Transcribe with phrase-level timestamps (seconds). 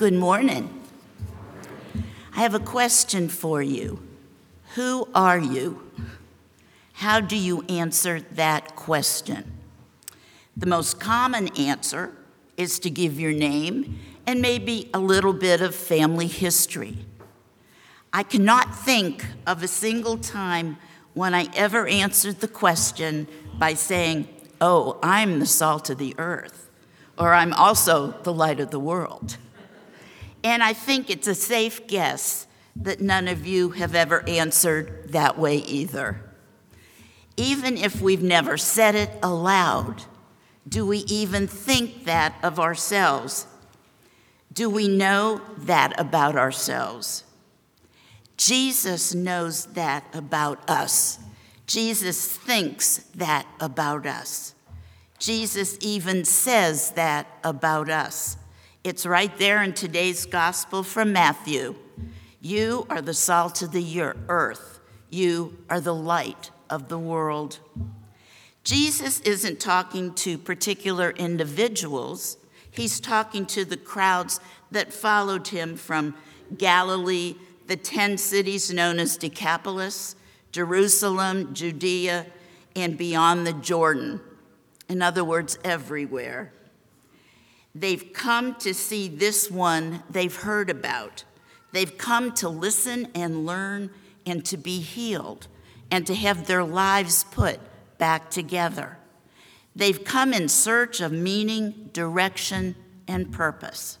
[0.00, 0.82] Good morning.
[2.34, 4.00] I have a question for you.
[4.74, 5.82] Who are you?
[6.94, 9.58] How do you answer that question?
[10.56, 12.14] The most common answer
[12.56, 16.96] is to give your name and maybe a little bit of family history.
[18.10, 20.78] I cannot think of a single time
[21.12, 23.28] when I ever answered the question
[23.58, 24.28] by saying,
[24.62, 26.70] Oh, I'm the salt of the earth,
[27.18, 29.36] or I'm also the light of the world.
[30.42, 35.38] And I think it's a safe guess that none of you have ever answered that
[35.38, 36.22] way either.
[37.36, 40.04] Even if we've never said it aloud,
[40.68, 43.46] do we even think that of ourselves?
[44.52, 47.24] Do we know that about ourselves?
[48.36, 51.18] Jesus knows that about us.
[51.66, 54.54] Jesus thinks that about us.
[55.18, 58.36] Jesus even says that about us.
[58.82, 61.74] It's right there in today's gospel from Matthew.
[62.40, 67.58] You are the salt of the earth, you are the light of the world.
[68.64, 72.38] Jesus isn't talking to particular individuals,
[72.70, 76.14] he's talking to the crowds that followed him from
[76.56, 77.34] Galilee,
[77.66, 80.16] the 10 cities known as Decapolis,
[80.52, 82.24] Jerusalem, Judea,
[82.74, 84.22] and beyond the Jordan.
[84.88, 86.54] In other words, everywhere.
[87.74, 91.24] They've come to see this one they've heard about.
[91.72, 93.90] They've come to listen and learn
[94.26, 95.46] and to be healed
[95.90, 97.60] and to have their lives put
[97.98, 98.98] back together.
[99.74, 102.74] They've come in search of meaning, direction,
[103.06, 103.98] and purpose.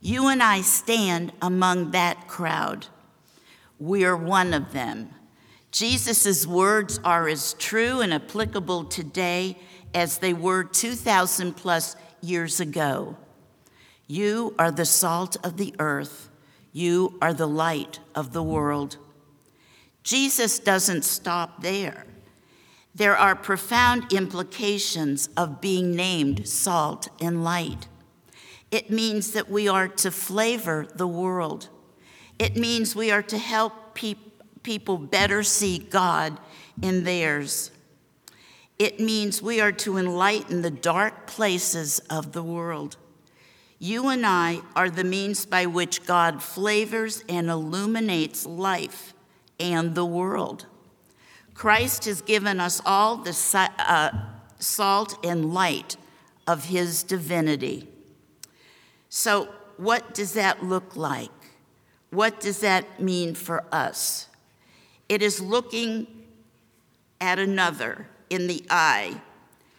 [0.00, 2.88] You and I stand among that crowd.
[3.78, 5.10] We're one of them.
[5.72, 9.58] Jesus' words are as true and applicable today
[9.94, 13.16] as they were 2,000 plus years ago.
[14.06, 16.30] You are the salt of the earth.
[16.72, 18.96] You are the light of the world.
[20.02, 22.04] Jesus doesn't stop there.
[22.94, 27.88] There are profound implications of being named salt and light.
[28.70, 31.68] It means that we are to flavor the world.
[32.38, 34.14] It means we are to help pe-
[34.62, 36.38] people better see God
[36.82, 37.70] in theirs.
[38.78, 42.96] It means we are to enlighten the dark places of the world.
[43.78, 49.14] You and I are the means by which God flavors and illuminates life
[49.60, 50.66] and the world.
[51.54, 54.10] Christ has given us all the uh,
[54.58, 55.96] salt and light
[56.46, 57.88] of his divinity.
[59.08, 61.30] So, what does that look like?
[62.10, 64.28] What does that mean for us?
[65.08, 66.06] It is looking
[67.20, 69.20] at another in the eye,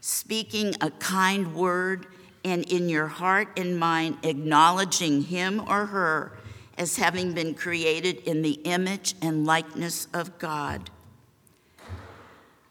[0.00, 2.06] speaking a kind word,
[2.44, 6.38] and in your heart and mind, acknowledging him or her
[6.76, 10.90] as having been created in the image and likeness of God.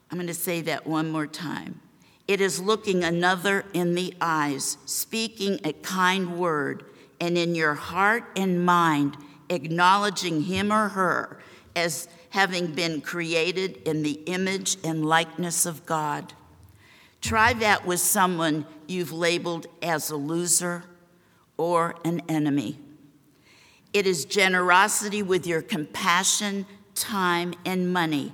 [0.10, 1.82] I'm going to say that one more time.
[2.28, 6.86] It is looking another in the eyes, speaking a kind word,
[7.20, 9.18] and in your heart and mind,
[9.50, 11.37] acknowledging him or her
[11.78, 16.34] as having been created in the image and likeness of God.
[17.22, 20.84] Try that with someone you've labeled as a loser
[21.56, 22.80] or an enemy.
[23.94, 28.34] It is generosity with your compassion, time, and money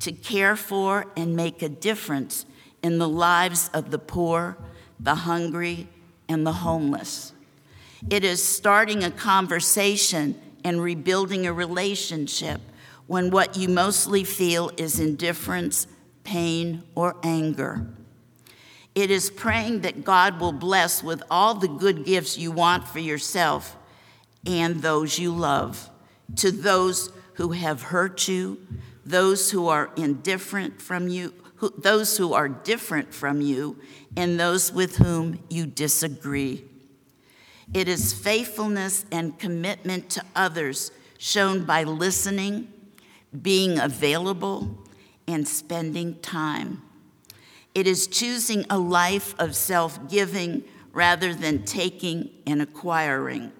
[0.00, 2.46] to care for and make a difference
[2.82, 4.56] in the lives of the poor,
[5.00, 5.88] the hungry,
[6.28, 7.32] and the homeless.
[8.10, 12.60] It is starting a conversation and rebuilding a relationship
[13.06, 15.86] when what you mostly feel is indifference,
[16.22, 17.86] pain, or anger.
[18.94, 23.00] It is praying that God will bless with all the good gifts you want for
[23.00, 23.76] yourself
[24.46, 25.90] and those you love,
[26.36, 28.58] to those who have hurt you,
[29.04, 33.76] those who are indifferent from you, who, those who are different from you,
[34.16, 36.64] and those with whom you disagree.
[37.72, 42.72] It is faithfulness and commitment to others shown by listening,
[43.42, 44.78] being available,
[45.26, 46.82] and spending time.
[47.74, 53.52] It is choosing a life of self giving rather than taking and acquiring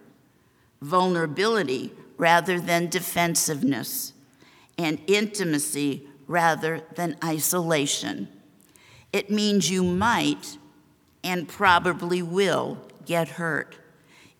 [0.84, 4.12] vulnerability rather than defensiveness,
[4.78, 8.28] and intimacy rather than isolation.
[9.12, 10.58] It means you might
[11.22, 13.76] and probably will get hurt.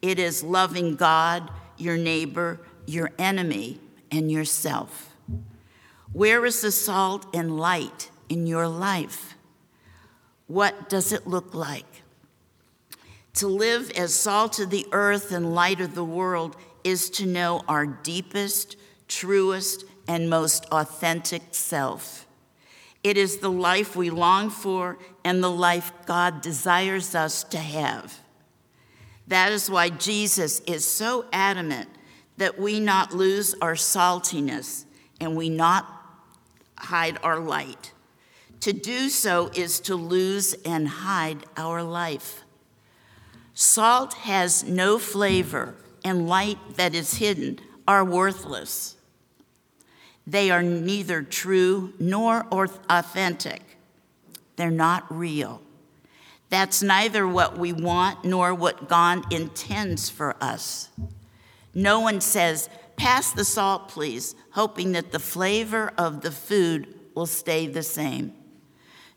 [0.03, 3.81] It is loving God, your neighbor, your enemy,
[4.11, 5.14] and yourself.
[6.15, 9.35] Where is the salt and light in your life?
[10.47, 12.03] What does it look like?
[13.35, 17.65] To live as salt of the earth and light of the world is to know
[17.67, 18.77] our deepest,
[19.09, 22.29] truest, and most authentic self.
[23.03, 28.21] It is the life we long for and the life God desires us to have.
[29.27, 31.89] That is why Jesus is so adamant
[32.37, 34.85] that we not lose our saltiness
[35.21, 35.94] and we not
[36.79, 37.93] hide our light.
[38.61, 42.45] To do so is to lose and hide our life.
[43.53, 45.75] Salt has no flavor,
[46.05, 48.97] and light that is hidden are worthless.
[50.27, 53.63] They are neither true nor authentic.
[54.57, 55.61] They're not real.
[56.49, 60.89] That's neither what we want nor what God intends for us.
[61.75, 67.27] No one says, Pass the salt, please, hoping that the flavor of the food will
[67.27, 68.33] stay the same.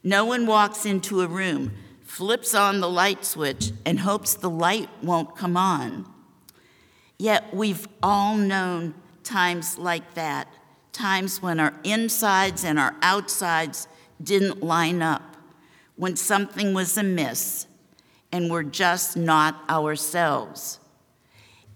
[0.03, 4.89] No one walks into a room, flips on the light switch, and hopes the light
[5.03, 6.12] won't come on.
[7.18, 8.94] Yet we've all known
[9.24, 10.47] times like that,
[10.94, 13.88] times when our insides and our outsides
[14.21, 15.38] didn't line up,
[15.95, 17.68] when something was amiss,
[18.31, 20.79] and we're just not ourselves.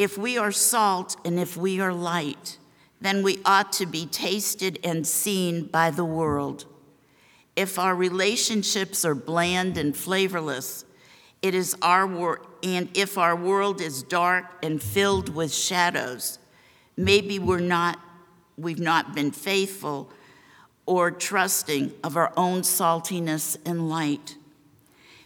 [0.02, 2.58] If we are salt and if we are light,
[3.02, 6.66] then we ought to be tasted and seen by the world.
[7.56, 10.86] If our relationships are bland and flavorless,
[11.44, 16.40] it is our work, and if our world is dark and filled with shadows,
[16.98, 18.00] maybe we're not,
[18.58, 20.10] we've not been faithful
[20.88, 24.36] or trusting of our own saltiness and light.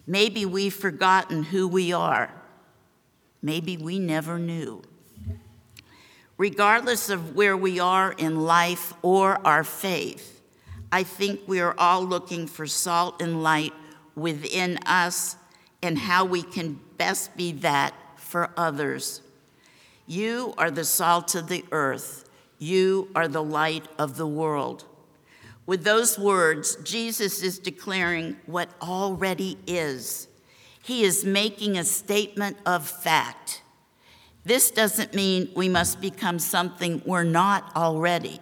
[0.06, 2.30] Maybe we've forgotten who we are
[3.46, 4.82] maybe we never knew.
[6.38, 10.42] Regardless of where we are in life or our faith,
[10.92, 13.74] I think we are all looking for salt and light
[14.16, 15.38] within us
[15.84, 19.22] and how we can best be that for others.
[20.08, 22.28] You are the salt of the earth.
[22.58, 24.86] You are the light of the world.
[25.66, 30.28] With those words, Jesus is declaring what already is
[30.86, 33.64] he is making a statement of fact.
[34.44, 38.40] This doesn't mean we must become something we're not already.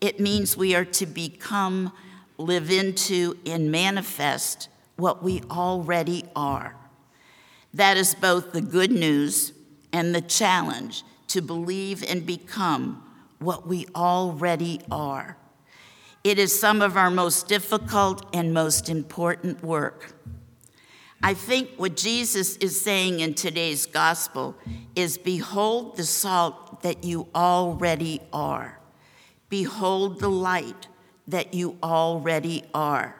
[0.00, 1.92] It means we are to become,
[2.38, 6.74] live into, and manifest what we already are.
[7.72, 9.52] That is both the good news
[9.92, 13.00] and the challenge to believe and become
[13.38, 15.36] what we already are.
[16.24, 20.16] It is some of our most difficult and most important work.
[21.22, 24.56] I think what Jesus is saying in today's gospel
[24.96, 28.80] is Behold the salt that you already are.
[29.50, 30.88] Behold the light
[31.28, 33.16] that you already are.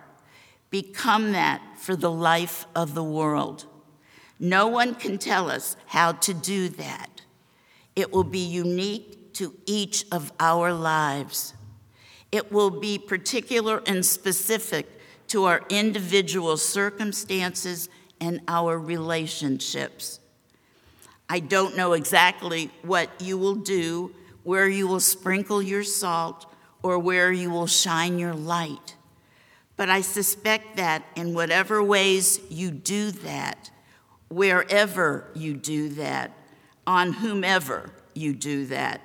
[0.70, 3.66] Become that for the life of the world.
[4.38, 7.20] No one can tell us how to do that.
[7.94, 11.52] It will be unique to each of our lives.
[12.32, 14.99] It will be particular and specific
[15.30, 17.88] to our individual circumstances
[18.20, 20.20] and our relationships.
[21.28, 24.12] I don't know exactly what you will do,
[24.42, 26.46] where you will sprinkle your salt,
[26.82, 28.96] or where you will shine your light.
[29.76, 33.70] But I suspect that in whatever ways you do that,
[34.28, 36.32] wherever you do that,
[36.86, 39.00] on whomever you do that,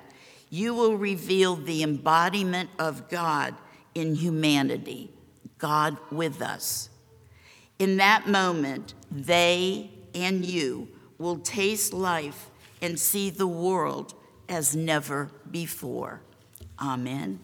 [0.50, 3.54] you will reveal the embodiment of God
[3.94, 5.10] in humanity.
[5.58, 6.88] God with us.
[7.78, 14.14] In that moment, they and you will taste life and see the world
[14.48, 16.20] as never before.
[16.80, 17.40] Amen.